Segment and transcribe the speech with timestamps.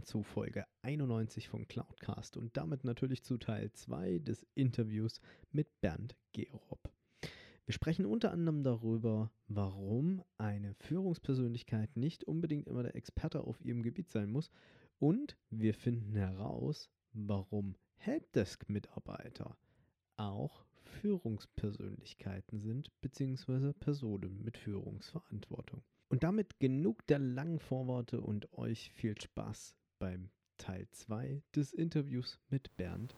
[0.00, 5.20] Willkommen zu Folge 91 von Cloudcast und damit natürlich zu Teil 2 des Interviews
[5.52, 6.90] mit Bernd Gerob.
[7.66, 13.82] Wir sprechen unter anderem darüber, warum eine Führungspersönlichkeit nicht unbedingt immer der Experte auf ihrem
[13.82, 14.50] Gebiet sein muss
[14.98, 19.58] und wir finden heraus, warum Helpdesk-Mitarbeiter
[20.16, 25.82] auch Führungspersönlichkeiten sind, beziehungsweise Personen mit Führungsverantwortung.
[26.08, 32.40] Und damit genug der langen Vorworte und euch viel Spaß beim Teil 2 des Interviews
[32.48, 33.14] mit Bernd.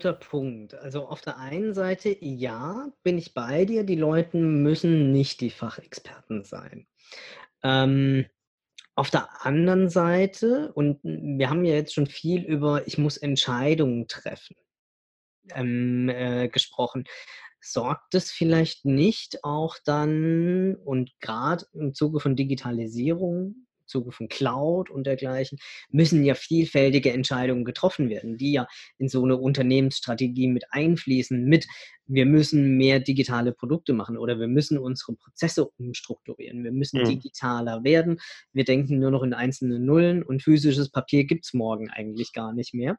[0.00, 0.72] Guter Punkt.
[0.74, 5.50] Also auf der einen Seite, ja, bin ich bei dir, die Leute müssen nicht die
[5.50, 6.86] Fachexperten sein.
[7.62, 8.24] Ähm,
[8.94, 14.08] auf der anderen Seite, und wir haben ja jetzt schon viel über, ich muss Entscheidungen
[14.08, 14.56] treffen
[15.54, 17.04] ähm, äh, gesprochen,
[17.60, 24.88] sorgt es vielleicht nicht auch dann und gerade im Zuge von Digitalisierung Zuge von Cloud
[24.88, 25.58] und dergleichen,
[25.90, 28.66] müssen ja vielfältige Entscheidungen getroffen werden, die ja
[28.98, 31.66] in so eine Unternehmensstrategie mit einfließen, mit
[32.06, 37.08] wir müssen mehr digitale Produkte machen oder wir müssen unsere Prozesse umstrukturieren, wir müssen mhm.
[37.08, 38.20] digitaler werden,
[38.52, 42.52] wir denken nur noch in einzelne Nullen und physisches Papier gibt es morgen eigentlich gar
[42.52, 42.96] nicht mehr.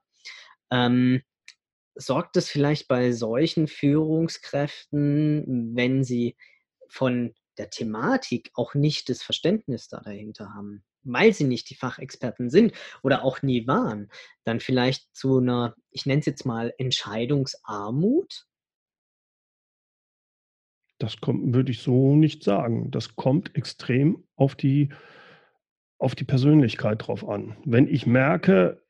[0.71, 1.21] Ähm,
[1.95, 6.37] sorgt es vielleicht bei solchen Führungskräften, wenn sie
[6.87, 12.49] von der Thematik auch nicht das Verständnis da dahinter haben, weil sie nicht die Fachexperten
[12.49, 12.73] sind
[13.03, 14.09] oder auch nie waren,
[14.43, 18.45] dann vielleicht zu einer, ich nenne es jetzt mal Entscheidungsarmut?
[20.99, 22.91] Das kommt, würde ich so nicht sagen.
[22.91, 24.89] Das kommt extrem auf die,
[25.97, 27.57] auf die Persönlichkeit drauf an.
[27.65, 28.83] Wenn ich merke,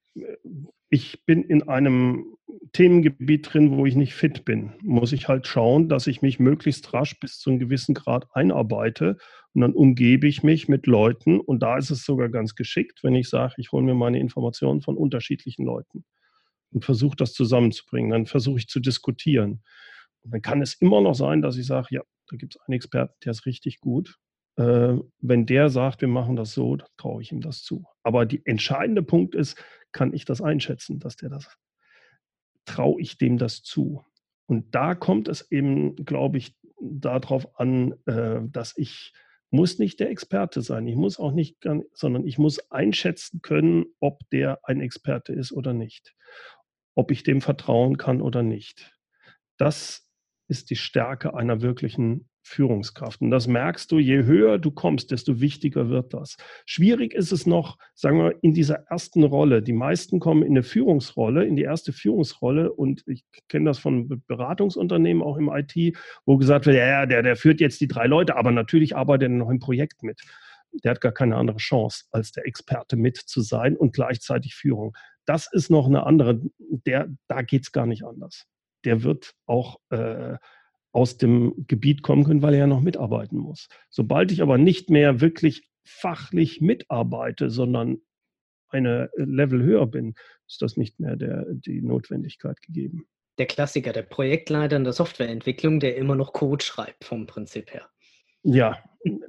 [0.89, 2.37] ich bin in einem
[2.73, 6.93] Themengebiet drin, wo ich nicht fit bin, muss ich halt schauen, dass ich mich möglichst
[6.93, 9.17] rasch bis zu einem gewissen Grad einarbeite
[9.53, 13.15] und dann umgebe ich mich mit Leuten und da ist es sogar ganz geschickt, wenn
[13.15, 16.05] ich sage, ich hole mir meine Informationen von unterschiedlichen Leuten
[16.71, 18.11] und versuche das zusammenzubringen.
[18.11, 19.61] Dann versuche ich zu diskutieren.
[20.21, 22.75] Und dann kann es immer noch sein, dass ich sage, ja, da gibt es einen
[22.75, 24.17] Experten, der ist richtig gut.
[24.55, 27.83] Äh, wenn der sagt, wir machen das so, dann traue ich ihm das zu.
[28.03, 29.61] Aber der entscheidende Punkt ist,
[29.91, 31.57] kann ich das einschätzen, dass der das,
[32.65, 34.05] traue ich dem das zu?
[34.45, 39.13] Und da kommt es eben, glaube ich, darauf an, äh, dass ich
[39.51, 40.87] muss nicht der Experte sein.
[40.87, 41.57] Ich muss auch nicht,
[41.93, 46.15] sondern ich muss einschätzen können, ob der ein Experte ist oder nicht.
[46.95, 48.97] Ob ich dem vertrauen kann oder nicht.
[49.57, 50.07] Das
[50.47, 53.21] ist die Stärke einer wirklichen Führungskraft.
[53.21, 56.37] Und das merkst du, je höher du kommst, desto wichtiger wird das.
[56.65, 59.61] Schwierig ist es noch, sagen wir, in dieser ersten Rolle.
[59.61, 62.71] Die meisten kommen in eine Führungsrolle, in die erste Führungsrolle.
[62.71, 67.35] Und ich kenne das von Beratungsunternehmen, auch im IT, wo gesagt wird, ja, der, der
[67.35, 70.21] führt jetzt die drei Leute, aber natürlich arbeitet er noch im Projekt mit.
[70.83, 74.95] Der hat gar keine andere Chance, als der Experte mit zu sein und gleichzeitig Führung.
[75.25, 78.45] Das ist noch eine andere, der, da geht es gar nicht anders.
[78.85, 80.37] Der wird auch äh,
[80.91, 83.69] aus dem Gebiet kommen können, weil er ja noch mitarbeiten muss.
[83.89, 87.97] Sobald ich aber nicht mehr wirklich fachlich mitarbeite, sondern
[88.69, 90.15] eine Level höher bin,
[90.47, 93.07] ist das nicht mehr der, die Notwendigkeit gegeben.
[93.37, 97.89] Der Klassiker, der Projektleiter in der Softwareentwicklung, der immer noch Code schreibt vom Prinzip her.
[98.43, 98.77] Ja,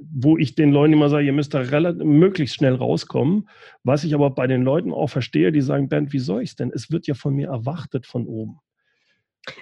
[0.01, 3.49] wo ich den Leuten immer sage, ihr müsst da relativ, möglichst schnell rauskommen.
[3.85, 6.57] Was ich aber bei den Leuten auch verstehe, die sagen, Bernd, wie soll ich es
[6.57, 6.73] denn?
[6.75, 8.59] Es wird ja von mir erwartet von oben.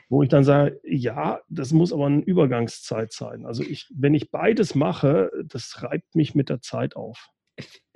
[0.09, 3.47] Wo ich dann sage, ja, das muss aber eine Übergangszeit sein.
[3.47, 7.29] Also ich, wenn ich beides mache, das reibt mich mit der Zeit auf.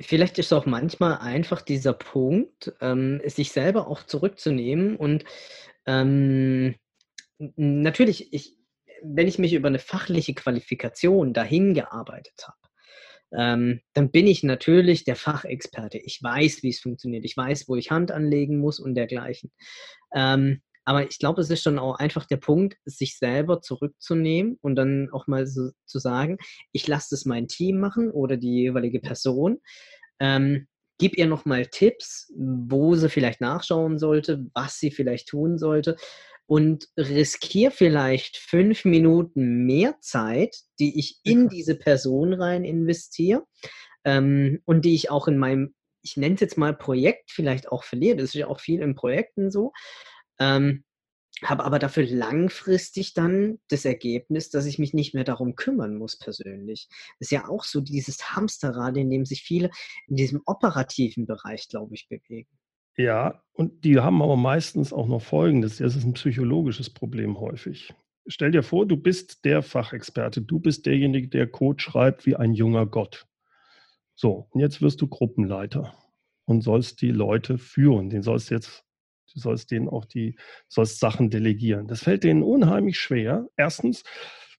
[0.01, 5.25] Vielleicht ist auch manchmal einfach dieser Punkt, ähm, sich selber auch zurückzunehmen und
[5.87, 6.75] ähm,
[7.39, 8.57] natürlich, ich,
[9.03, 12.65] wenn ich mich über eine fachliche Qualifikation dahin gearbeitet habe,
[13.37, 15.99] ähm, dann bin ich natürlich der Fachexperte.
[15.99, 17.25] Ich weiß, wie es funktioniert.
[17.25, 19.51] Ich weiß, wo ich Hand anlegen muss und dergleichen.
[20.15, 24.77] Ähm, aber ich glaube, es ist schon auch einfach der Punkt, sich selber zurückzunehmen und
[24.77, 26.39] dann auch mal so zu sagen,
[26.73, 29.61] ich lasse das mein Team machen oder die jeweilige Person.
[30.21, 30.67] Ähm,
[30.99, 35.97] gib ihr nochmal Tipps, wo sie vielleicht nachschauen sollte, was sie vielleicht tun sollte
[36.47, 43.45] und riskiere vielleicht fünf Minuten mehr Zeit, die ich in diese Person rein investiere
[44.05, 47.83] ähm, und die ich auch in meinem, ich nenne es jetzt mal Projekt, vielleicht auch
[47.83, 48.17] verliere.
[48.17, 49.73] Das ist ja auch viel in Projekten so.
[50.39, 50.85] Ähm,
[51.43, 56.17] habe aber dafür langfristig dann das Ergebnis, dass ich mich nicht mehr darum kümmern muss
[56.17, 56.89] persönlich.
[57.19, 59.71] Das ist ja auch so dieses Hamsterrad, in dem sich viele
[60.07, 62.49] in diesem operativen Bereich, glaube ich, bewegen.
[62.97, 65.79] Ja, und die haben aber meistens auch noch Folgendes.
[65.79, 67.93] Das ist ein psychologisches Problem häufig.
[68.27, 72.55] Stell dir vor, du bist der Fachexperte, du bist derjenige, der Code schreibt wie ein
[72.55, 73.27] junger Gott.
[74.15, 75.95] So, und jetzt wirst du Gruppenleiter
[76.45, 78.11] und sollst die Leute führen.
[78.11, 78.84] Den sollst jetzt,
[79.35, 80.37] du sollst denen auch die,
[80.69, 81.87] sollst Sachen delegieren.
[81.87, 83.49] Das fällt denen unheimlich schwer.
[83.57, 84.05] Erstens,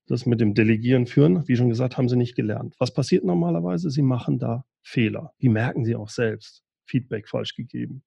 [0.08, 2.76] das mit dem Delegieren führen, wie schon gesagt, haben sie nicht gelernt.
[2.78, 3.90] Was passiert normalerweise?
[3.90, 5.34] Sie machen da Fehler.
[5.42, 6.64] Die merken sie auch selbst.
[6.86, 8.04] Feedback falsch gegeben.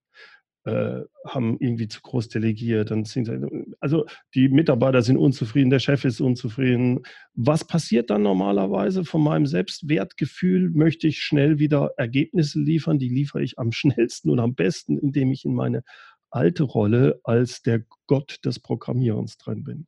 [0.65, 2.91] Äh, haben irgendwie zu groß delegiert.
[2.91, 3.31] Dann sind,
[3.81, 7.01] also die Mitarbeiter sind unzufrieden, der Chef ist unzufrieden.
[7.35, 9.05] Was passiert dann normalerweise?
[9.05, 12.99] Von meinem Selbstwertgefühl möchte ich schnell wieder Ergebnisse liefern.
[12.99, 15.83] Die liefere ich am schnellsten und am besten, indem ich in meine
[16.31, 19.87] alte Rolle als der Gott des Programmierens drin bin.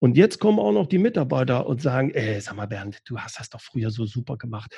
[0.00, 3.38] Und jetzt kommen auch noch die Mitarbeiter und sagen, ey, sag mal Bernd, du hast
[3.38, 4.74] das doch früher so super gemacht.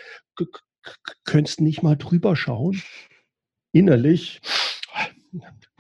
[1.25, 2.81] Könntest nicht mal drüber schauen?
[3.73, 4.41] Innerlich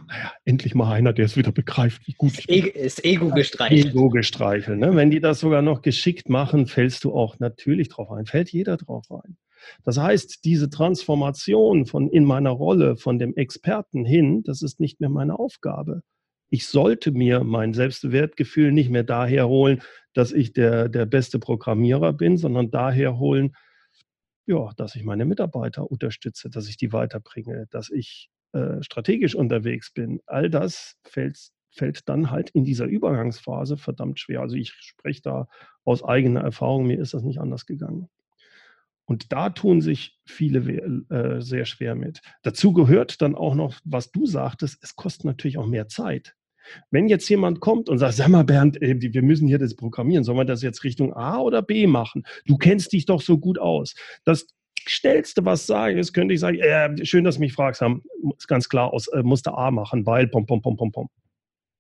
[0.08, 2.67] naja, endlich mal einer, der es wieder begreift, wie gut ich bin.
[2.67, 3.87] Ist Ego gestreichelt.
[3.87, 4.79] Ego gestreichelt.
[4.79, 4.94] Ne?
[4.94, 8.76] Wenn die das sogar noch geschickt machen, fällst du auch natürlich drauf ein, fällt jeder
[8.76, 9.37] drauf ein.
[9.85, 15.01] Das heißt, diese Transformation von in meiner Rolle von dem Experten hin, das ist nicht
[15.01, 16.03] mehr meine Aufgabe.
[16.49, 19.83] Ich sollte mir mein Selbstwertgefühl nicht mehr daher holen,
[20.15, 23.55] dass ich der, der beste Programmierer bin, sondern daher holen,
[24.47, 29.93] ja, dass ich meine Mitarbeiter unterstütze, dass ich die weiterbringe, dass ich äh, strategisch unterwegs
[29.93, 34.41] bin, all das fällt, fällt dann halt in dieser Übergangsphase verdammt schwer.
[34.41, 35.49] Also ich spreche da
[35.85, 38.09] aus eigener Erfahrung, mir ist das nicht anders gegangen.
[39.06, 40.58] Und da tun sich viele
[41.11, 42.20] äh, sehr schwer mit.
[42.43, 46.35] Dazu gehört dann auch noch, was du sagtest, es kostet natürlich auch mehr Zeit.
[46.91, 50.25] Wenn jetzt jemand kommt und sagt, sag mal Bernd, äh, wir müssen hier das programmieren,
[50.25, 52.25] sollen wir das jetzt Richtung A oder B machen?
[52.47, 53.94] Du kennst dich doch so gut aus.
[54.25, 54.49] Das
[54.88, 58.03] Schnellste, was sage, ist, könnte ich sagen, äh, schön, dass du mich fragst, haben,
[58.37, 61.08] ist ganz klar aus, äh, musste A machen, weil pom, pom, pom, pom, pom.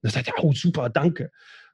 [0.02, 1.32] Das sagt er, oh, super, danke.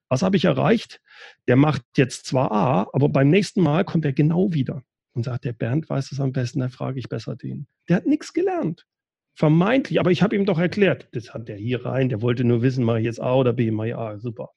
[0.08, 1.02] Was habe ich erreicht?
[1.46, 4.82] Der macht jetzt zwar A, aber beim nächsten Mal kommt er genau wieder
[5.14, 7.66] und sagt, der Bernd weiß es am besten, da frage ich besser den.
[7.88, 8.86] Der hat nichts gelernt.
[9.34, 12.62] Vermeintlich, aber ich habe ihm doch erklärt, das hat der hier rein, der wollte nur
[12.62, 14.50] wissen, mache ich jetzt A oder B, mache ich A, super.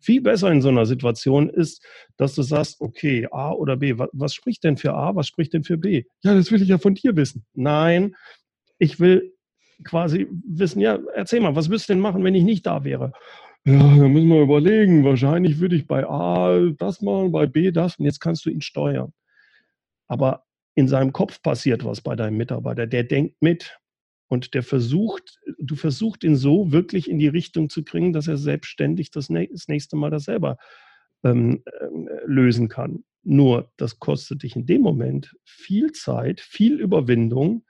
[0.00, 1.84] Viel besser in so einer Situation ist,
[2.16, 5.52] dass du sagst, okay, A oder B, was, was spricht denn für A, was spricht
[5.52, 6.04] denn für B?
[6.22, 7.46] Ja, das will ich ja von dir wissen.
[7.54, 8.14] Nein,
[8.78, 9.32] ich will
[9.84, 13.12] quasi wissen, ja, erzähl mal, was würdest du denn machen, wenn ich nicht da wäre?
[13.64, 15.04] Ja, da müssen wir überlegen.
[15.04, 18.60] Wahrscheinlich würde ich bei A das machen, bei B das und jetzt kannst du ihn
[18.60, 19.12] steuern.
[20.08, 20.44] Aber
[20.74, 22.86] in seinem Kopf passiert was bei deinem Mitarbeiter.
[22.86, 23.78] Der denkt mit.
[24.28, 28.36] Und der versucht, du versuchst ihn so wirklich in die Richtung zu kriegen, dass er
[28.36, 30.56] selbstständig das, nächste Mal das selber
[31.22, 31.86] ähm, äh,
[32.26, 33.04] lösen kann.
[33.22, 37.64] Nur, das kostet dich in dem Moment viel Zeit, viel Überwindung,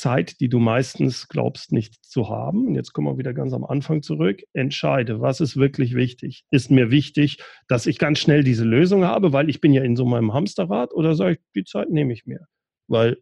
[0.00, 2.66] Zeit, die du meistens glaubst nicht zu haben.
[2.66, 4.42] Und jetzt kommen wir wieder ganz am Anfang zurück.
[4.54, 6.44] Entscheide, was ist wirklich wichtig?
[6.50, 9.96] Ist mir wichtig, dass ich ganz schnell diese Lösung habe, weil ich bin ja in
[9.96, 12.46] so meinem Hamsterrad oder sage ich, die Zeit nehme ich mir?
[12.88, 13.18] Weil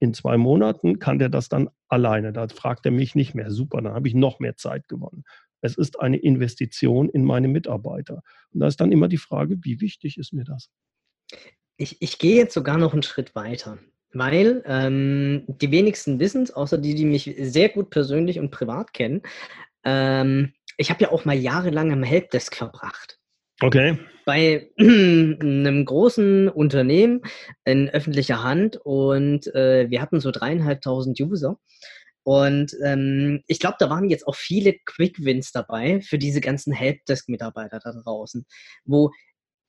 [0.00, 2.32] in zwei Monaten kann der das dann alleine.
[2.32, 3.50] Da fragt er mich nicht mehr.
[3.50, 5.24] Super, dann habe ich noch mehr Zeit gewonnen.
[5.60, 8.22] Es ist eine Investition in meine Mitarbeiter.
[8.50, 10.70] Und da ist dann immer die Frage, wie wichtig ist mir das?
[11.76, 13.78] Ich, ich gehe jetzt sogar noch einen Schritt weiter,
[14.12, 18.92] weil ähm, die wenigsten wissen es, außer die, die mich sehr gut persönlich und privat
[18.92, 19.22] kennen.
[19.84, 23.18] Ähm, ich habe ja auch mal jahrelang am Helpdesk verbracht.
[23.60, 23.98] Okay.
[24.24, 27.22] Bei einem großen Unternehmen
[27.64, 31.58] in öffentlicher Hand und äh, wir hatten so dreieinhalbtausend User.
[32.22, 37.80] Und ähm, ich glaube, da waren jetzt auch viele Quick-Wins dabei für diese ganzen Helpdesk-Mitarbeiter
[37.82, 38.44] da draußen,
[38.84, 39.10] wo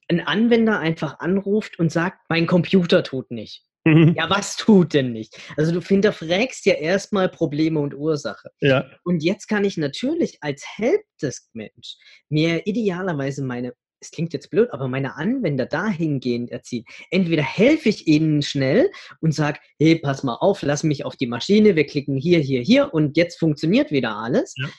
[0.09, 3.63] ein Anwender einfach anruft und sagt, mein Computer tut nicht.
[3.85, 4.13] Mhm.
[4.17, 5.39] Ja, was tut denn nicht?
[5.57, 8.49] Also du hinterfragst ja erstmal Probleme und Ursache.
[8.59, 8.85] Ja.
[9.03, 11.95] Und jetzt kann ich natürlich als Helpdesk-Mensch
[12.29, 16.85] mir idealerweise meine es klingt jetzt blöd, aber meine Anwender dahingehend erziehen.
[17.11, 21.27] Entweder helfe ich ihnen schnell und sage, hey, pass mal auf, lass mich auf die
[21.27, 24.53] Maschine, wir klicken hier, hier, hier und jetzt funktioniert wieder alles.
[24.55, 24.69] Ja.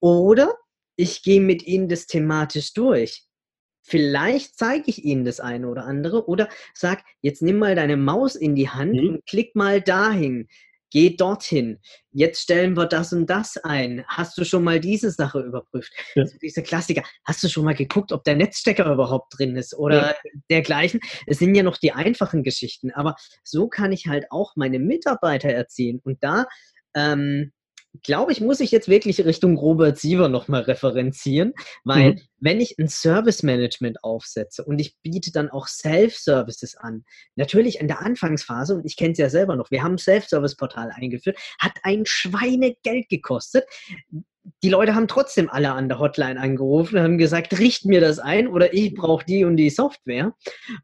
[0.00, 0.54] Oder
[0.96, 3.24] ich gehe mit ihnen das thematisch durch.
[3.90, 8.36] Vielleicht zeige ich ihnen das eine oder andere oder sag, jetzt nimm mal deine Maus
[8.36, 9.08] in die Hand mhm.
[9.08, 10.48] und klick mal dahin
[10.90, 11.78] geh dorthin.
[12.12, 14.04] Jetzt stellen wir das und das ein.
[14.08, 15.92] Hast du schon mal diese Sache überprüft?
[16.14, 16.22] Ja.
[16.22, 17.02] Also diese Klassiker.
[17.24, 20.14] Hast du schon mal geguckt, ob der Netzstecker überhaupt drin ist oder ja.
[20.50, 21.00] dergleichen?
[21.26, 22.90] Es sind ja noch die einfachen Geschichten.
[22.90, 26.00] Aber so kann ich halt auch meine Mitarbeiter erziehen.
[26.02, 26.46] Und da
[26.94, 27.52] ähm,
[28.02, 31.52] glaube ich, muss ich jetzt wirklich Richtung Robert Siever nochmal referenzieren,
[31.84, 32.20] weil mhm.
[32.38, 37.04] wenn ich ein Service Management aufsetze und ich biete dann auch Self-Services an,
[37.36, 40.92] natürlich in der Anfangsphase, und ich kenne es ja selber noch, wir haben ein Self-Service-Portal
[40.94, 43.64] eingeführt, hat ein Schweinegeld gekostet.
[44.62, 48.18] Die Leute haben trotzdem alle an der Hotline angerufen und haben gesagt, richt mir das
[48.18, 50.34] ein oder ich brauche die und die Software.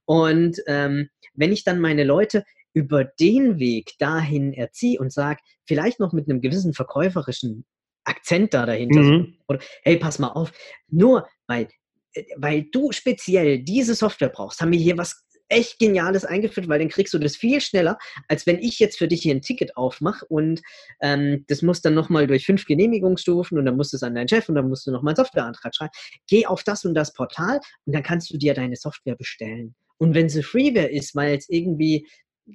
[0.05, 2.45] Und ähm, wenn ich dann meine Leute
[2.77, 7.65] über den Weg dahin erziehe und sage, vielleicht noch mit einem gewissen verkäuferischen
[8.05, 9.39] Akzent da dahinter, mhm.
[9.49, 10.53] oder hey, pass mal auf,
[10.89, 11.69] nur weil,
[12.13, 16.79] äh, weil du speziell diese Software brauchst, haben wir hier was echt Geniales eingeführt, weil
[16.79, 17.97] dann kriegst du das viel schneller,
[18.29, 20.61] als wenn ich jetzt für dich hier ein Ticket aufmache und
[21.01, 24.29] ähm, das muss dann nochmal durch fünf Genehmigungsstufen und dann musst du es an deinen
[24.29, 25.93] Chef und dann musst du nochmal einen Softwareantrag schreiben.
[26.29, 29.75] Geh auf das und das Portal und dann kannst du dir deine Software bestellen.
[29.99, 32.07] Und wenn sie Freeware ist, weil es irgendwie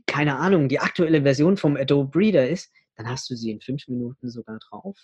[0.06, 3.88] keine Ahnung, die aktuelle Version vom Adobe Reader ist, dann hast du sie in fünf
[3.88, 4.98] Minuten sogar drauf.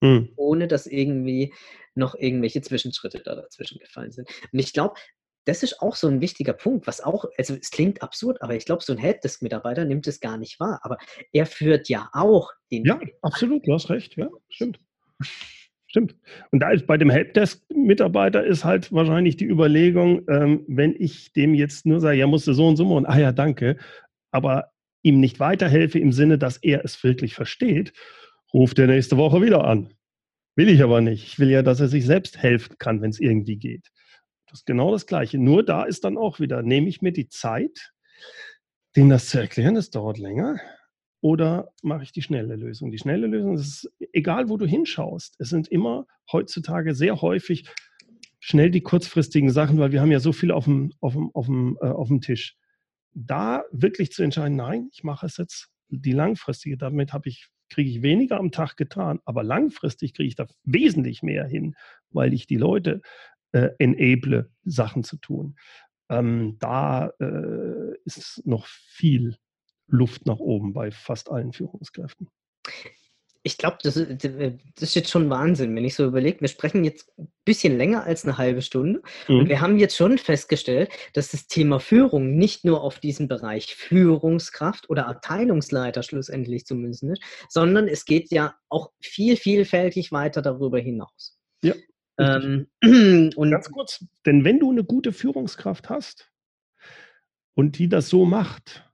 [0.00, 0.30] Mhm.
[0.36, 1.52] Ohne dass irgendwie
[1.94, 4.28] noch irgendwelche Zwischenschritte da dazwischen gefallen sind.
[4.52, 4.94] Und ich glaube,
[5.44, 8.66] das ist auch so ein wichtiger Punkt, was auch, also es klingt absurd, aber ich
[8.66, 10.80] glaube, so ein Helpdesk-Mitarbeiter nimmt es gar nicht wahr.
[10.82, 10.98] Aber
[11.32, 12.84] er führt ja auch den.
[12.84, 14.78] Ja, absolut, du hast recht, ja, stimmt.
[15.86, 16.14] Stimmt.
[16.50, 21.54] Und da ist bei dem Helpdesk-Mitarbeiter ist halt wahrscheinlich die Überlegung, ähm, wenn ich dem
[21.54, 23.78] jetzt nur sage, ja, musst du so und so machen, ah ja, danke,
[24.30, 27.92] aber ihm nicht weiterhelfe im Sinne, dass er es wirklich versteht,
[28.52, 29.94] ruft er nächste Woche wieder an.
[30.56, 31.24] Will ich aber nicht.
[31.24, 33.88] Ich will ja, dass er sich selbst helfen kann, wenn es irgendwie geht.
[34.46, 35.38] Das ist genau das Gleiche.
[35.38, 37.92] Nur da ist dann auch wieder, nehme ich mir die Zeit,
[38.96, 40.58] denen das zu erklären, das dauert länger,
[41.20, 42.90] oder mache ich die schnelle Lösung?
[42.90, 47.68] Die schnelle Lösung ist, egal wo du hinschaust, es sind immer heutzutage sehr häufig
[48.40, 51.46] schnell die kurzfristigen Sachen, weil wir haben ja so viel auf dem, auf dem, auf
[51.46, 52.56] dem, äh, auf dem Tisch
[53.26, 57.90] da wirklich zu entscheiden, nein, ich mache es jetzt die langfristige, damit habe ich, kriege
[57.90, 61.74] ich weniger am Tag getan, aber langfristig kriege ich da wesentlich mehr hin,
[62.10, 63.00] weil ich die Leute
[63.52, 65.56] äh, enable, Sachen zu tun.
[66.10, 69.36] Ähm, da äh, ist noch viel
[69.86, 72.28] Luft nach oben bei fast allen Führungskräften
[73.42, 76.40] ich glaube, das, das, ist jetzt schon Wahnsinn, wenn ich so überlege.
[76.40, 79.38] Wir sprechen jetzt ein bisschen länger als eine halbe Stunde mhm.
[79.38, 83.74] und wir haben jetzt schon festgestellt, dass das Thema Führung nicht nur auf diesen Bereich
[83.74, 90.78] Führungskraft oder Abteilungsleiter schlussendlich zumindest ist, sondern es geht ja auch viel vielfältig weiter darüber
[90.78, 91.38] hinaus.
[91.62, 91.74] Ja.
[92.18, 92.66] Ähm,
[93.36, 96.30] und Ganz kurz, denn wenn du eine gute Führungskraft hast
[97.54, 98.87] und die das so macht,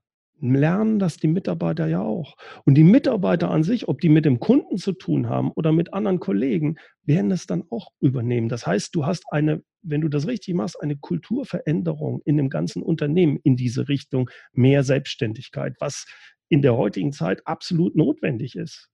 [0.52, 2.36] lernen das die Mitarbeiter ja auch.
[2.64, 5.94] Und die Mitarbeiter an sich, ob die mit dem Kunden zu tun haben oder mit
[5.94, 8.48] anderen Kollegen, werden es dann auch übernehmen.
[8.48, 12.82] Das heißt, du hast eine, wenn du das richtig machst, eine Kulturveränderung in dem ganzen
[12.82, 16.06] Unternehmen in diese Richtung mehr Selbstständigkeit, was
[16.48, 18.90] in der heutigen Zeit absolut notwendig ist.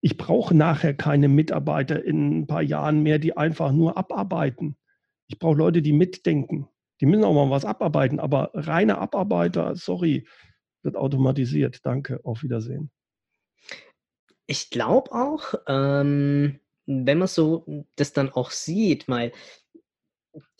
[0.00, 4.76] Ich brauche nachher keine Mitarbeiter in ein paar Jahren mehr, die einfach nur abarbeiten.
[5.26, 6.68] Ich brauche Leute, die mitdenken.
[7.00, 10.26] Die müssen auch mal was abarbeiten, aber reine Abarbeiter, sorry,
[10.82, 11.84] wird automatisiert.
[11.84, 12.90] Danke, auf Wiedersehen.
[14.46, 19.32] Ich glaube auch, ähm, wenn man so das dann auch sieht, weil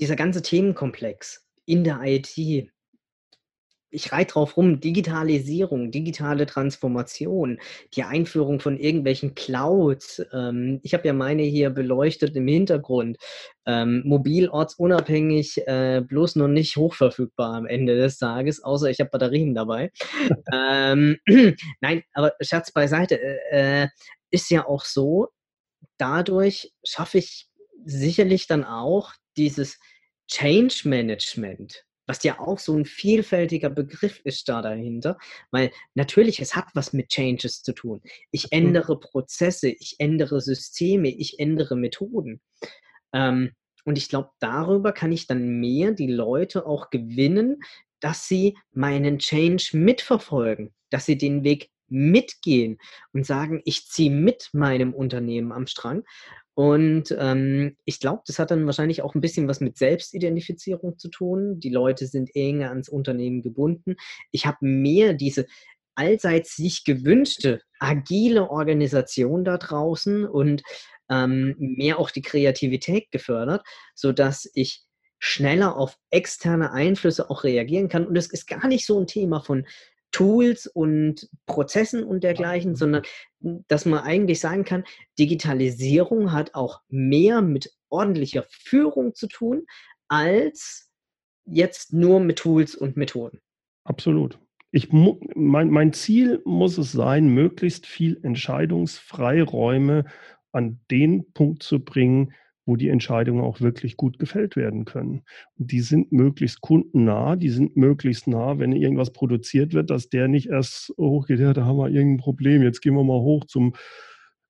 [0.01, 2.71] dieser ganze Themenkomplex in der IT,
[3.91, 7.59] ich reite drauf rum, Digitalisierung, digitale Transformation,
[7.95, 10.25] die Einführung von irgendwelchen Clouds.
[10.33, 13.19] Ähm, ich habe ja meine hier beleuchtet im Hintergrund.
[13.65, 19.11] Ähm, mobil, ortsunabhängig, äh, bloß noch nicht hochverfügbar am Ende des Tages, außer ich habe
[19.11, 19.91] Batterien dabei.
[20.53, 21.17] ähm,
[21.81, 23.89] nein, aber Scherz beiseite, äh, äh,
[24.31, 25.29] ist ja auch so,
[25.99, 27.49] dadurch schaffe ich
[27.85, 29.79] sicherlich dann auch dieses
[30.29, 35.19] Change Management was ja auch so ein vielfältiger Begriff ist da dahinter,
[35.51, 38.01] weil natürlich, es hat was mit Changes zu tun.
[38.31, 42.41] Ich ändere Prozesse, ich ändere Systeme, ich ändere Methoden.
[43.13, 43.53] Ähm,
[43.85, 47.61] und ich glaube, darüber kann ich dann mehr die Leute auch gewinnen,
[48.01, 52.79] dass sie meinen Change mitverfolgen, dass sie den Weg mitgehen
[53.13, 56.05] und sagen, ich ziehe mit meinem Unternehmen am Strang
[56.57, 61.11] Und ähm, ich glaube, das hat dann wahrscheinlich auch ein bisschen was mit Selbstidentifizierung zu
[61.11, 61.61] tun.
[61.61, 63.97] Die Leute sind enger ans Unternehmen gebunden.
[64.33, 65.45] Ich habe mehr diese
[65.97, 70.63] allseits sich gewünschte agile Organisation da draußen und
[71.11, 73.63] ähm, mehr auch die Kreativität gefördert,
[73.95, 74.83] sodass ich
[75.19, 78.07] schneller auf externe Einflüsse auch reagieren kann.
[78.07, 79.67] Und es ist gar nicht so ein Thema von
[80.17, 83.03] Tools und Prozessen und dergleichen, sondern
[83.69, 84.85] dass man eigentlich sagen kann,
[85.19, 89.67] Digitalisierung hat auch mehr mit ordentlicher Führung zu tun,
[90.09, 90.91] als
[91.45, 93.43] jetzt nur mit Tools und Methoden.
[93.85, 94.39] Absolut.
[94.71, 100.07] Ich, mein, mein Ziel muss es sein, möglichst viel Entscheidungsfreiräume
[100.51, 102.33] an den Punkt zu bringen,
[102.67, 105.23] wo die Entscheidungen auch wirklich gut gefällt werden können.
[105.57, 110.27] Und die sind möglichst kundennah, die sind möglichst nah, wenn irgendwas produziert wird, dass der
[110.27, 113.75] nicht erst hochgeht, ja, da haben wir irgendein Problem, jetzt gehen wir mal hoch zum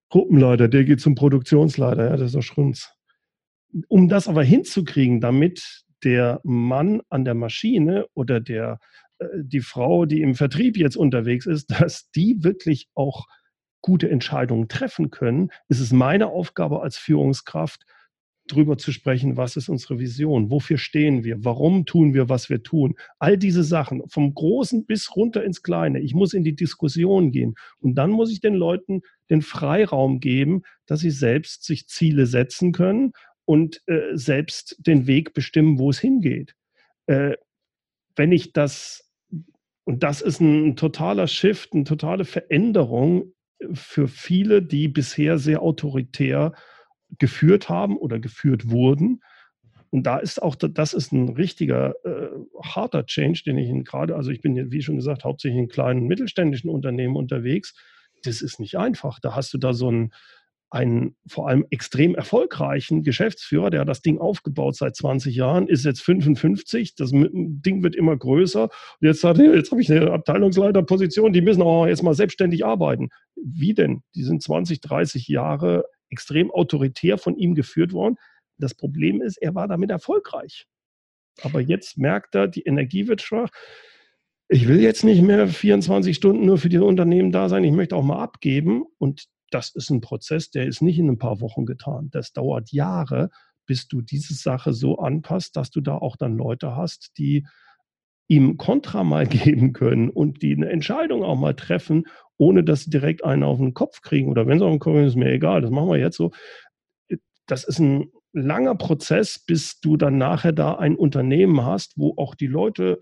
[0.08, 2.90] Gruppenleiter, der geht zum Produktionsleiter, ja, das ist doch Schrunz.
[3.88, 8.78] Um das aber hinzukriegen, damit der Mann an der Maschine oder der,
[9.18, 13.26] äh, die Frau, die im Vertrieb jetzt unterwegs ist, dass die wirklich auch
[13.82, 17.84] gute Entscheidungen treffen können, ist es meine Aufgabe als Führungskraft,
[18.46, 22.62] drüber zu sprechen, was ist unsere Vision, wofür stehen wir, warum tun wir, was wir
[22.62, 22.94] tun.
[23.18, 26.00] All diese Sachen, vom Großen bis runter ins Kleine.
[26.00, 30.62] Ich muss in die Diskussion gehen und dann muss ich den Leuten den Freiraum geben,
[30.86, 33.12] dass sie selbst sich Ziele setzen können
[33.44, 36.54] und äh, selbst den Weg bestimmen, wo es hingeht.
[37.06, 37.36] Äh,
[38.16, 39.10] wenn ich das,
[39.84, 43.32] und das ist ein totaler Shift, eine totale Veränderung
[43.72, 46.52] für viele, die bisher sehr autoritär
[47.18, 49.20] geführt haben oder geführt wurden.
[49.90, 52.28] Und da ist auch, das ist ein richtiger äh,
[52.62, 56.70] harter Change, den ich gerade, also ich bin, wie schon gesagt, hauptsächlich in kleinen mittelständischen
[56.70, 57.74] Unternehmen unterwegs.
[58.24, 59.20] Das ist nicht einfach.
[59.20, 60.12] Da hast du da so einen,
[60.70, 65.84] einen vor allem extrem erfolgreichen Geschäftsführer, der hat das Ding aufgebaut seit 20 Jahren, ist
[65.84, 68.64] jetzt 55, das Ding wird immer größer.
[68.64, 72.66] Und jetzt sagt er, jetzt habe ich eine Abteilungsleiterposition, die müssen auch jetzt mal selbstständig
[72.66, 73.10] arbeiten.
[73.36, 74.02] Wie denn?
[74.14, 78.16] Die sind 20, 30 Jahre extrem autoritär von ihm geführt worden.
[78.58, 80.66] Das Problem ist, er war damit erfolgreich.
[81.42, 83.50] Aber jetzt merkt er, die Energie wird schwach.
[84.48, 87.64] Ich will jetzt nicht mehr 24 Stunden nur für die Unternehmen da sein.
[87.64, 88.84] Ich möchte auch mal abgeben.
[88.98, 92.08] Und das ist ein Prozess, der ist nicht in ein paar Wochen getan.
[92.10, 93.30] Das dauert Jahre,
[93.66, 97.46] bis du diese Sache so anpasst, dass du da auch dann Leute hast, die
[98.28, 102.04] ihm Kontra mal geben können und die eine Entscheidung auch mal treffen,
[102.38, 104.28] ohne dass sie direkt einen auf den Kopf kriegen.
[104.30, 106.32] Oder wenn sie auf den Kopf kriegen, ist mir egal, das machen wir jetzt so.
[107.46, 112.34] Das ist ein langer Prozess, bis du dann nachher da ein Unternehmen hast, wo auch
[112.34, 113.00] die Leute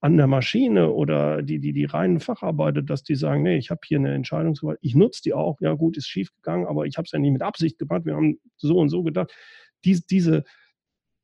[0.00, 3.80] an der Maschine oder die, die, die reinen Facharbeiter, dass die sagen, nee, ich habe
[3.86, 7.06] hier eine Entscheidungsgewalt, ich nutze die auch, ja gut, ist schief gegangen, aber ich habe
[7.06, 9.32] es ja nicht mit Absicht gemacht, wir haben so und so gedacht.
[9.84, 10.42] Dies, diese,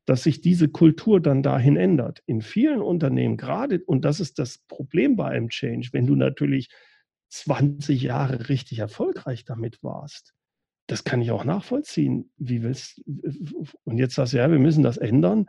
[0.07, 2.23] dass sich diese Kultur dann dahin ändert.
[2.27, 6.69] In vielen Unternehmen, gerade, und das ist das Problem bei einem Change, wenn du natürlich
[7.29, 10.35] 20 Jahre richtig erfolgreich damit warst,
[10.87, 12.33] das kann ich auch nachvollziehen.
[12.37, 13.03] Wie willst
[13.85, 15.47] und jetzt sagst du, ja, wir müssen das ändern.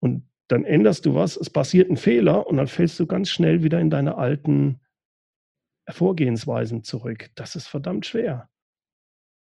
[0.00, 3.62] Und dann änderst du was, es passiert ein Fehler und dann fällst du ganz schnell
[3.62, 4.80] wieder in deine alten
[5.88, 7.30] Vorgehensweisen zurück.
[7.34, 8.48] Das ist verdammt schwer.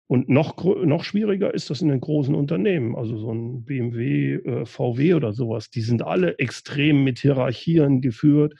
[0.08, 4.64] Und noch, noch schwieriger ist das in den großen Unternehmen, also so ein BMW, äh,
[4.64, 5.68] VW oder sowas.
[5.68, 8.54] Die sind alle extrem mit Hierarchien geführt.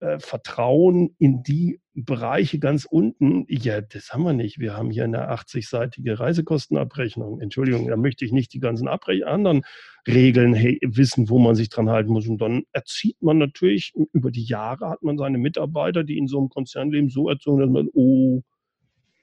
[0.00, 4.58] Äh, Vertrauen in die Bereiche ganz unten, ja, das haben wir nicht.
[4.58, 7.38] Wir haben hier eine 80-seitige Reisekostenabrechnung.
[7.42, 9.60] Entschuldigung, da möchte ich nicht die ganzen Abre anderen
[10.08, 12.26] Regeln hey, wissen, wo man sich dran halten muss.
[12.26, 16.38] Und dann erzieht man natürlich, über die Jahre hat man seine Mitarbeiter, die in so
[16.38, 18.40] einem Konzern leben, so erzogen, dass man, oh,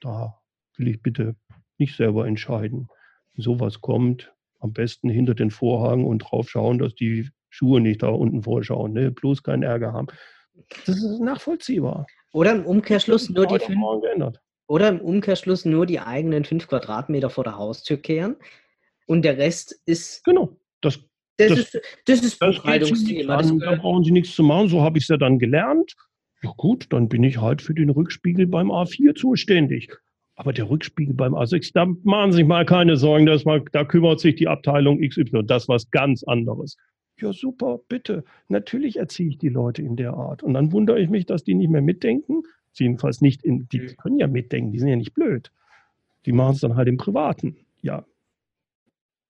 [0.00, 0.38] da
[0.76, 1.34] will ich bitte
[1.78, 2.86] nicht selber entscheiden.
[3.34, 8.04] Wenn sowas kommt, am besten hinter den Vorhang und drauf schauen, dass die Schuhe nicht
[8.04, 9.10] da unten vorschauen, ne?
[9.10, 10.06] bloß keinen Ärger haben.
[10.86, 12.06] Das ist nachvollziehbar.
[12.32, 13.78] Oder im Umkehrschluss nur die fünf,
[14.66, 18.36] oder im Umkehrschluss nur die eigenen fünf Quadratmeter vor der Haustür kehren
[19.06, 20.24] und der Rest ist.
[20.24, 21.00] Genau, das,
[21.38, 23.42] das, das ist das ist Buchhaltungsthema.
[23.42, 25.94] Da brauchen Sie nichts zu machen, so habe ich es ja dann gelernt.
[26.42, 29.92] Ja gut, dann bin ich halt für den Rückspiegel beim A4 zuständig.
[30.36, 33.84] Aber der Rückspiegel beim A6, da machen Sie sich mal keine Sorgen, das mal, da
[33.84, 35.42] kümmert sich die Abteilung XY.
[35.44, 36.76] Das ist was ganz anderes.
[37.20, 38.24] Ja, super, bitte.
[38.48, 40.42] Natürlich erziehe ich die Leute in der Art.
[40.42, 42.42] Und dann wundere ich mich, dass die nicht mehr mitdenken.
[42.74, 43.96] Jedenfalls nicht in, die mhm.
[43.96, 45.50] können ja mitdenken, die sind ja nicht blöd.
[46.26, 47.56] Die machen es dann halt im Privaten.
[47.82, 48.04] Ja.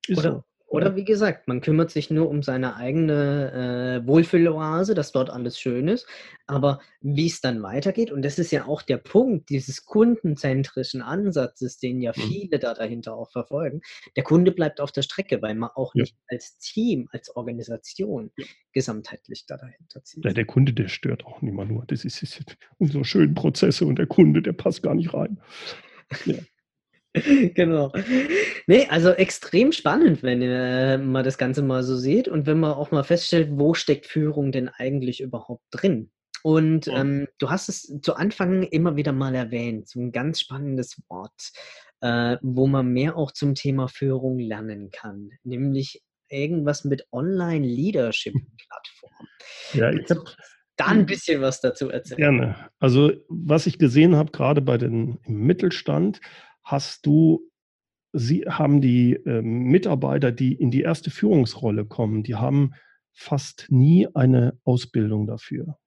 [0.07, 0.45] Ist oder, so.
[0.71, 5.59] Oder wie gesagt, man kümmert sich nur um seine eigene äh, Wohlfühloase, dass dort alles
[5.59, 6.07] schön ist.
[6.47, 11.79] Aber wie es dann weitergeht, und das ist ja auch der Punkt dieses kundenzentrischen Ansatzes,
[11.79, 12.21] den ja Mhm.
[12.21, 13.81] viele da dahinter auch verfolgen.
[14.15, 16.03] Der Kunde bleibt auf der Strecke, weil man auch Ja.
[16.03, 18.45] nicht als Team, als Organisation Ja.
[18.75, 20.25] gesamtheitlich da dahinter zieht.
[20.27, 21.85] Ja, der Kunde, der stört auch nicht mal nur.
[21.87, 22.45] Das ist, ist
[22.77, 25.41] unsere schönen Prozesse und der Kunde, der passt gar nicht rein.
[26.27, 26.37] Ja.
[27.55, 27.93] Genau.
[28.67, 32.73] Ne, also extrem spannend, wenn, äh, man das Ganze mal so sieht und wenn man
[32.73, 36.11] auch mal feststellt, wo steckt Führung denn eigentlich überhaupt drin?
[36.43, 41.01] Und, ähm, du hast es zu Anfang immer wieder mal erwähnt, so 'n ganz spannendes
[41.09, 41.51] Wort,
[42.01, 49.27] äh, wo man mehr auch zum Thema Führung lernen kann, nämlich irgendwas mit Online-Leadership-Plattform.
[49.73, 50.25] Ja, ich habe
[50.77, 52.19] da 'n bisschen was dazu erzählen?
[52.19, 52.57] Gerne.
[52.81, 56.21] Also, was ich gesehen habe, gerade bei den im Mittelstand,
[56.71, 57.43] hast du
[58.15, 62.73] sie haben die, ähm, Mitarbeiter, die in die erste Führungsrolle kommen, die haben
[63.15, 65.79] fast nie eine Ausbildung dafür.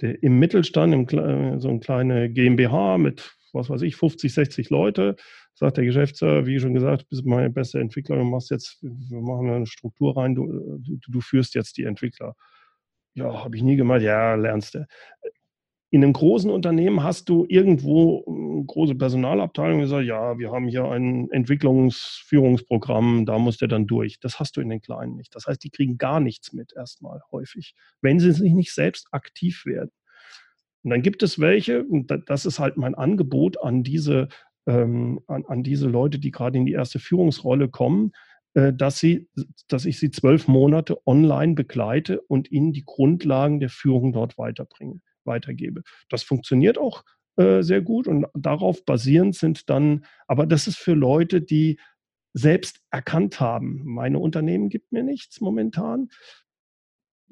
[0.00, 4.70] Der im Mittelstand, im klei so 'n kleine GmbH mit, was weiß ich, 50, 60
[4.70, 5.16] Leute,
[5.54, 9.48] sagt der Geschäftsführer, wie schon gesagt: „Bist meine beste Entwickler, du machst jetzt wir machen
[9.48, 12.34] da 'ne Struktur rein, du, äh du du führst jetzt die Entwickler.“
[13.14, 14.86] „Ja, habe ich nie gemacht.“ „Ja, lernst du.“
[15.92, 20.68] In 'nem großen Unternehmen hast du irgendwo 'ne große Personalabteilung, die sagt: „Ja, wir haben
[20.68, 25.34] hier ein Entwicklungsführungsprogramm, da muss der dann durch.“ Das hast du in den Kleinen nicht.
[25.34, 29.08] Das heißt, die kriegen gar nichts mit erst mal häufig, wenn sie sich nicht selbst
[29.10, 29.90] aktiv werden.
[30.84, 34.28] Und dann gibt es welche, und da das ist halt mein Angebot an diese
[34.66, 38.12] ähm, an an diese Leute, die grade in die erste Führungsrolle kommen,
[38.54, 39.28] äh, dass sie
[39.68, 45.00] dass ich sie 12 Monate online begleite und ihnen die Grundlagen der Führung dort weiterbringe
[45.24, 45.82] weitergebe.
[46.08, 47.04] Das funktioniert auch,
[47.36, 51.78] äh, sehr gut und darauf basierend sind dann aber das ist für Leute, die
[52.34, 56.08] selbst erkannt haben: „Meine Unternehmen gibt mir nichts momentan.“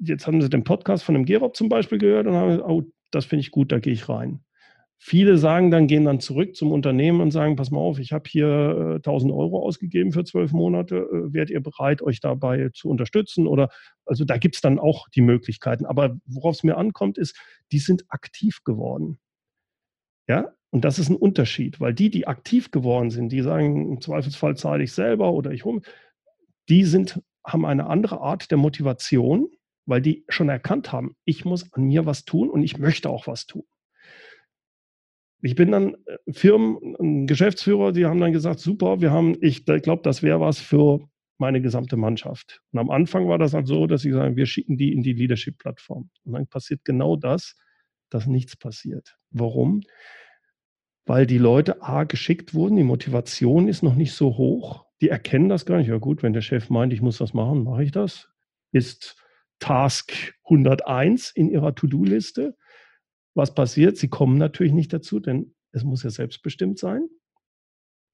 [0.01, 3.25] Jetzt haben sie den Podcast von dem Gerob zum Beispiel gehört und haben „Oh, das
[3.25, 4.41] finde ich gut, da gehe ich rein.“
[5.01, 8.29] Viele sagen dann gehen dann zurück zum Unternehmen und sagen: „Pass mal auf, ich habe
[8.29, 10.97] hier, äh, 1.000 € ausgegeben für 12 Monate.
[10.97, 13.69] Äh, wärt ihr bereit, euch dabei zu unterstützen?“ Oder
[14.05, 15.85] also, da gibt's dann auch die Möglichkeiten.
[15.85, 17.37] Aber worauf's mir ankommt, ist,
[17.71, 19.19] die sind aktiv geworden.
[20.29, 20.53] Ja?
[20.71, 24.55] Und das ist 'n Unterschied, weil die, die aktiv geworden sind, die sagen: „Im Zweifelsfall
[24.55, 25.81] zahle ich selber oder ich hole“
[26.69, 29.49] die sind haben eine andere Art der Motivation,
[29.87, 33.27] weil die schon erkannt haben: „Ich muss an mir was tun und ich möchte auch
[33.27, 33.63] was tun.“
[35.41, 39.81] Ich bin dann äh, Firmen Geschäftsführer, die haben dann gesagt: „Super, wir haben ich ich
[39.83, 40.99] glaube, das wäre was für
[41.37, 44.77] meine gesamte Mannschaft.“ Und am Anfang war das halt so, dass sie sagen: „Wir schicken
[44.77, 47.55] die in die Leadership-Plattform.“ Und dann passiert genau das,
[48.09, 49.17] dass nichts passiert.
[49.31, 49.81] Warum?
[51.05, 54.85] Weil die Leute A geschickt wurden, die Motivation ist noch nicht so hoch.
[55.01, 55.87] Die erkennen das gar nicht.
[55.87, 58.29] Ja gut, wenn der Chef meint, ich muss das machen, mache ich das.
[58.71, 59.15] Ist
[59.59, 62.55] Task 101 in ihrer To-do-Liste.
[63.39, 63.95] Was passiert?
[63.95, 67.07] Sie kommen natürlich nicht dazu, denn es muss ja selbstbestimmt sein.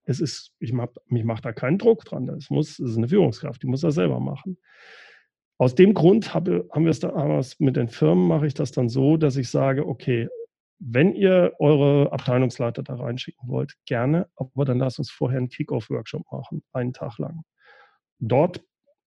[0.07, 2.27] Es ist ich mache ich mache da keinen Druck dran.
[2.27, 4.57] Das muss das ist 'ne Führungskraft, die muss das selber machen.
[5.59, 8.71] Aus dem Grund habe haben wir's da haben wir's mit den Firmen mache ich das
[8.71, 10.27] dann so, dass ich sage: „Okay,
[10.79, 16.23] wenn ihr eure Abteilungsleiter da reinschicken wollt, gerne, aber dann lasst uns vorher 'n Kick-Off-Workshop
[16.31, 17.43] machen, einen Tag lang.“
[18.19, 18.63] Dort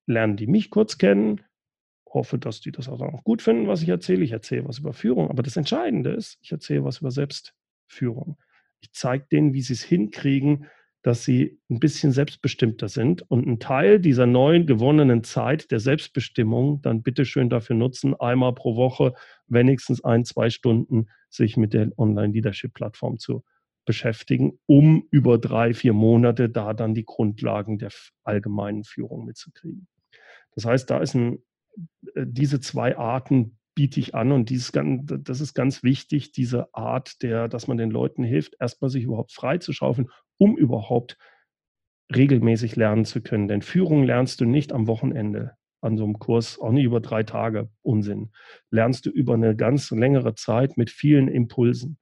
[0.06, 1.42] lernen die mich kurz kennen,
[2.14, 4.24] hoffe, dass die das auch auch gut finden, was ich erzähle.
[4.24, 8.38] Ich erzähle was über Führung, aber das Entscheidende ist, ich erzähle was über Selbstführung.
[8.80, 10.66] Ich zeige denen, wie sie's hinkriegen,
[11.02, 16.82] dass sie 'n bisschen selbstbestimmter sind und 'n Teil dieser neuen gewonnenen Zeit der Selbstbestimmung
[16.82, 19.14] dann bitte schön dafür nutzen, einmal pro Woche
[19.46, 23.44] wenigstens 1, 2 Stunden sich mit der Online-Leadership-Plattform zu
[23.86, 27.90] beschäftigen, um über 3, 4 Monate da dann die Grundlagen der
[28.24, 29.86] allgemeinen Führung mitzukriegen.
[30.54, 31.38] Das heißt, da ist 'n äh,
[32.16, 37.48] diese 2 Arten biete ich an und dieses das ist ganz wichtig, diese Art der
[37.48, 41.16] dass man den Leuten hilft, erst mal sich überhaupt freizuschaufeln, um überhaupt
[42.14, 43.48] regelmäßig lernen zu können.
[43.48, 45.52] Denn Führung lernst du nicht am Wochenende
[45.82, 48.32] an so 'nem Kurs, auch nicht über 3 Tage, Unsinn.
[48.70, 51.98] Lernst du über 'ne ganz längere Zeit mit vielen Impulsen.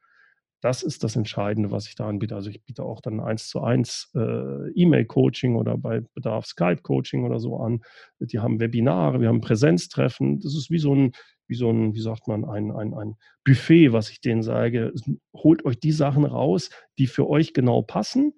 [0.63, 2.35] Das ist das Entscheidende, was ich da anbiete.
[2.35, 7.83] Also, ich biete auch dann 1:1, äh, E-Mail-Coaching oder bei Bedarf Skype-Coaching oder so an.
[8.21, 10.41] Die haben Webinare, wir haben Präsenztreffen.
[10.41, 11.13] Das ist wie so 'n
[11.49, 15.03] wie so 'n wie sagt man, ein ein ein Buffet, was ich denen sage: „S
[15.35, 18.33] holt euch die Sachen raus, die für euch genau passen,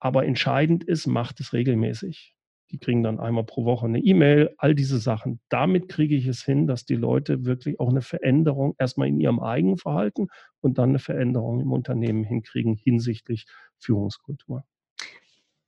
[0.00, 2.32] aber entscheidend ist, macht es regelmäßig.“
[2.70, 5.40] Die kriegen dann einmal pro Woche 'ne E-Mail, all diese Sachen.
[5.48, 9.20] Damit kriege ich es hin, dass die Leute wirklich auch 'ne Veränderung erst mal in
[9.20, 10.28] ihrem eigenen Verhalten
[10.60, 13.46] und dann 'ne Veränderung im Unternehmen hinkriegen hinsichtlich
[13.78, 14.64] Führungskultur.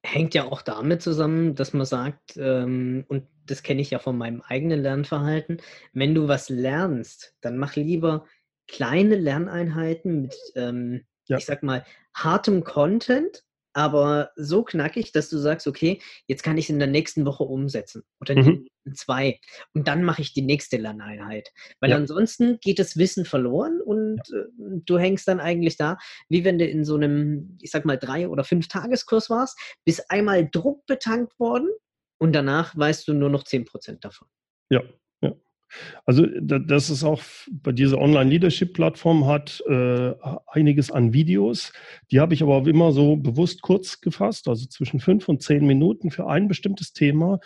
[0.04, 4.16] hängt ja auch damit zusammen, dass man sagt, ähm, und das kenne ich ja von
[4.16, 5.60] meinem eigenen Lernverhalten,
[5.92, 8.24] wenn du was lernst, dann mach lieber
[8.68, 11.40] kleine Lerneinheiten mit, ähm, ja.
[11.40, 11.84] ich sag mal,
[12.14, 13.44] hartem Content,
[13.78, 17.44] aber so knackig, dass du sagst, okay, jetzt kann ich es in der nächsten Woche
[17.44, 18.66] umsetzen oder mhm.
[18.84, 19.38] in zwei
[19.72, 21.50] und dann mache ich die nächste Lerneinheit.
[21.78, 21.96] Weil ja.
[21.96, 24.38] ansonsten geht das Wissen verloren und ja.
[24.40, 24.46] äh,
[24.84, 25.96] du hängst dann eigentlich da,
[26.28, 30.10] wie wenn du in so einem, ich sag mal, drei- oder fünf Tageskurs warst, bist
[30.10, 31.68] einmal Druck betankt worden
[32.18, 34.26] und danach weißt du nur noch 10% davon.
[34.70, 34.82] Ja,
[36.04, 40.14] also das ist auch bei dieser Online-Leadership-Plattform hat äh,
[40.46, 41.72] einiges an Videos.
[42.10, 45.66] Die habe ich aber auch immer so bewusst kurz gefasst, also zwischen fünf und zehn
[45.66, 47.40] Minuten für ein bestimmtes Thema.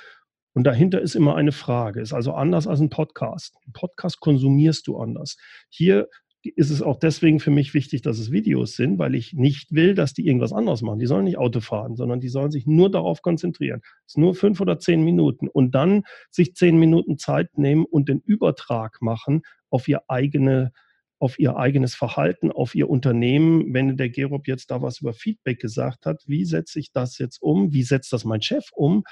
[0.55, 2.01] Und dahinter ist immer eine Frage.
[2.01, 3.57] Ist also anders als ein Podcast.
[3.67, 5.37] Ein Podcast konsumierst du anders.
[5.71, 6.09] Hier
[6.43, 9.95] ist es auch deswegen für mich wichtig, dass es Videos sind, weil ich nicht will,
[9.95, 10.99] dass die irgendwas anderes machen.
[10.99, 13.81] Die sollen nicht Auto fahren, sondern die sollen sich nur darauf konzentrieren.
[14.07, 18.09] Es ist nur fünf oder zehn Minuten und dann sich zehn Minuten Zeit nehmen und
[18.09, 20.73] den Übertrag machen auf ihr eigene
[21.19, 23.73] auf ihr eigenes Verhalten, auf ihr Unternehmen.
[23.73, 27.41] Wenn der Gerob jetzt da was über Feedback gesagt hat, wie setze ich das jetzt
[27.41, 27.73] um?
[27.73, 29.05] Wie setzt das mein Chef um?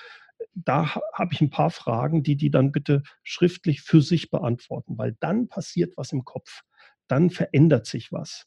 [0.54, 5.16] Da habe ich ein paar Fragen, die die dann bitte schriftlich für sich beantworten, weil
[5.20, 6.62] dann passiert was im Kopf
[7.10, 8.46] dann verändert sich was.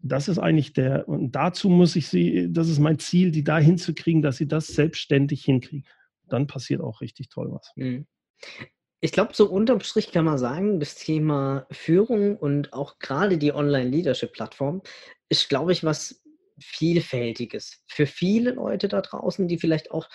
[0.00, 3.58] Das ist eigentlich der, und dazu muss ich sie, das ist mein Ziel, die da
[3.58, 5.86] hinzukriegen, dass sie das selbstständig hinkriegen.
[6.28, 7.72] Dann passiert auch richtig toll was.
[7.74, 8.06] Mhm.
[9.00, 13.52] Ich glaube, so unterm Strich kann man sagen, das Thema Führung und auch gerade die
[13.52, 14.82] Online-Leadership-Plattform
[15.28, 16.22] ist, glaube ich, was
[16.60, 17.84] Vielfältiges.
[17.86, 20.08] Für viele Leute da draußen, die vielleicht auch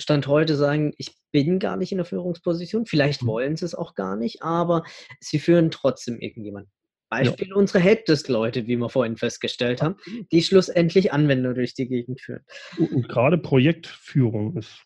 [0.00, 3.26] Stand heute sagen, ich bin gar nicht in der Führungsposition, vielleicht mhm.
[3.26, 4.84] wollen sie es auch gar nicht, aber
[5.20, 6.72] sie führen trotzdem irgendjemanden.
[7.08, 7.54] Beispiel ja.
[7.54, 9.96] unsere Helpdesk-Leute, wie wir vorhin festgestellt haben,
[10.32, 12.44] die schlussendlich Anwender durch die Gegend führen.
[12.78, 14.82] Und gerade Projektführung ist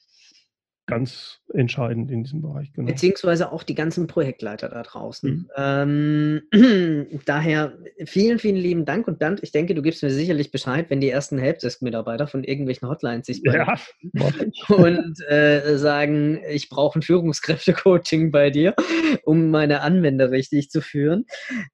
[0.89, 2.73] ganz entscheidend in diesem Bereich.
[2.73, 2.89] Genau.
[2.89, 5.31] Beziehungsweise auch die ganzen Projektleiter da draußen.
[5.31, 6.43] Mhm.
[6.53, 10.87] Ähm, daher vielen, vielen lieben Dank und Bernd, ich denke, du gibst mir sicherlich Bescheid,
[10.89, 13.77] wenn die ersten Helpdesk-Mitarbeiter von irgendwelchen Hotlines sich bei ja,
[14.69, 18.75] und äh, sagen, ich brauche ein Führungskräfte-Coaching bei dir,
[19.25, 21.27] um meine Anwender richtig zu führen.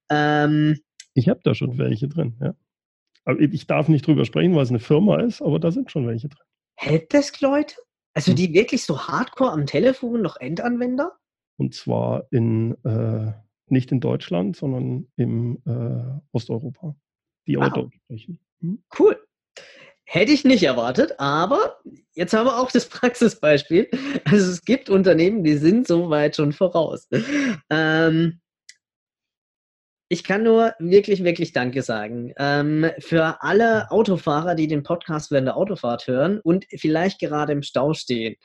[0.09, 0.77] Ähm,
[1.13, 2.53] ich habe da schon welche drin, ja.
[3.23, 6.05] Aber ich darf nicht drüber sprechen, weil es eine Firma ist, aber da sind schon
[6.05, 6.45] welche drin.
[6.75, 7.75] Helpdesk-Leute?
[8.15, 8.37] Also hm.
[8.37, 11.11] die wirklich so hardcore am Telefon noch Endanwender?
[11.57, 13.33] Und zwar in äh,
[13.67, 16.95] nicht in Deutschland, sondern im äh, Osteuropa.
[17.47, 18.39] Die aber Deutsch sprechen.
[18.61, 18.83] Hm?
[18.97, 19.19] Cool.
[20.07, 21.77] Hätte ich nicht erwartet, aber
[22.13, 23.89] jetzt haben wir auch das Praxisbeispiel.
[24.25, 27.07] Also es gibt Unternehmen, die sind so weit schon voraus.
[27.69, 28.39] Ähm,
[30.07, 32.33] ich kann nur wirklich, wirklich Danke sagen.
[32.37, 37.63] Ähm, für alle Autofahrer, die den Podcast während der Autofahrt hören und vielleicht gerade im
[37.63, 38.35] Stau stehen.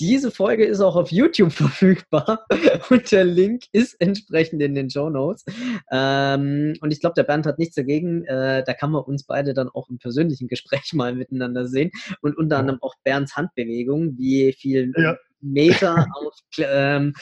[0.00, 2.46] Diese Folge ist auch auf YouTube verfügbar
[2.90, 5.44] und der Link ist entsprechend in den Show Notes.
[5.90, 8.24] Ähm, und ich glaube, der Bernd hat nichts dagegen.
[8.24, 12.36] Äh, da kann man uns beide dann auch im persönlichen Gespräch mal miteinander sehen und
[12.36, 15.16] unter anderem auch Bernds Handbewegung, wie viel ja.
[15.40, 17.14] Meter auf, ähm,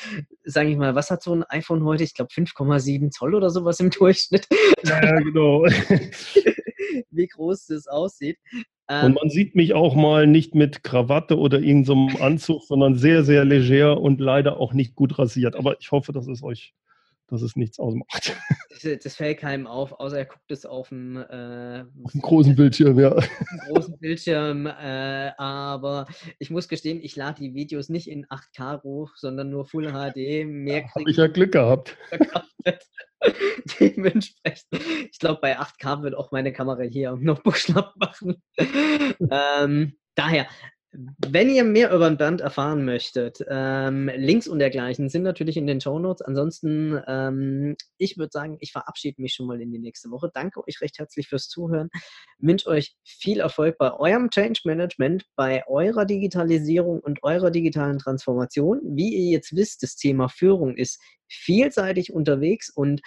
[0.45, 2.05] sage ich mal, was hat so ein iPhone heute?
[2.05, 4.47] Ich glaube 5,7 Zoll oder sowas im Durchschnitt.
[4.85, 5.65] Ja, genau.
[7.11, 8.39] Wie groß das aussieht.
[8.89, 12.95] Und ähm, man sieht mich auch mal nicht mit Krawatte oder irgendeinem so Anzug, sondern
[12.95, 15.57] sehr, sehr leger und leider auch nicht gut rasiert.
[15.57, 16.73] Aber ich hoffe, dass es euch
[17.29, 18.37] dass es nichts ausmacht.
[18.83, 22.55] Das, das fällt keinem auf, außer er guckt es auf dem, äh, auf dem großen
[22.55, 23.17] Bildschirm, ja.
[23.69, 24.67] großen Bildschirm.
[24.67, 26.07] Äh, aber
[26.39, 30.47] ich muss gestehen, ich lade die Videos nicht in 8K hoch, sondern nur Full HD.
[30.47, 31.97] Mehr ja, Habe ich ja Glück gehabt.
[33.81, 34.67] Dementsprechend,
[35.11, 38.43] ich glaube, bei 8K wird auch meine Kamera hier am Notebook schlapp machen.
[38.59, 40.47] ähm, daher,
[41.19, 45.67] wenn ihr mehr über den Band erfahren möchtet, ähm, Links und dergleichen sind natürlich in
[45.67, 46.23] den Show Notes.
[46.23, 50.31] Ansonsten, ähm, ich würde sagen, ich verabschiede mich schon mal in die nächste Woche.
[50.33, 51.89] Danke euch recht herzlich fürs Zuhören.
[52.39, 58.81] Wünsche euch viel Erfolg bei eurem Change Management, bei eurer Digitalisierung und eurer digitalen Transformation.
[58.85, 63.01] Wie ihr jetzt wisst, das Thema Führung ist vielseitig unterwegs und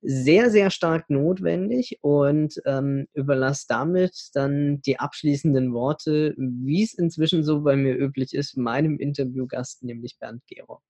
[0.00, 7.42] sehr, sehr stark notwendig und ähm, überlasse damit dann die abschließenden Worte, wie es inzwischen
[7.42, 10.80] so bei mir üblich ist, meinem Interviewgast, nämlich Bernd Gero.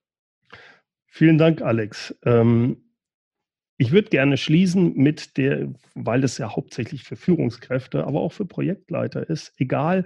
[1.06, 2.14] Vielen Dank, Alex.
[2.24, 2.88] Ähm,
[3.78, 8.44] ich würde gerne schließen mit der, weil es ja hauptsächlich für Führungskräfte, aber auch für
[8.44, 10.04] Projektleiter ist, egal,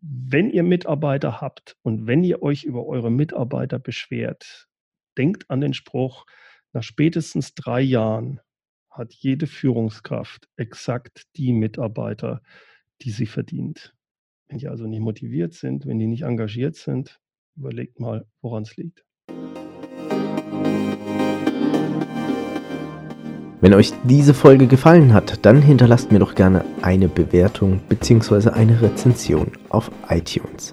[0.00, 4.68] wenn ihr Mitarbeiter habt und wenn ihr euch über eure Mitarbeiter beschwert,
[5.18, 6.24] denkt an den Spruch,
[6.72, 8.40] nach spätestens drei Jahren
[8.90, 12.42] hat jede Führungskraft exakt die Mitarbeiter,
[13.02, 13.94] die sie verdient.
[14.48, 17.20] Wenn die also nicht motiviert sind, wenn die nicht engagiert sind,
[17.56, 19.04] überlegt mal, woran es liegt.
[23.62, 28.50] Wenn euch diese Folge gefallen hat, dann hinterlasst mir doch gerne eine Bewertung bzw.
[28.50, 30.72] eine Rezension auf iTunes.